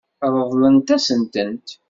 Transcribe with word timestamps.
Ṛeḍlen-asent-tent. 0.35 1.67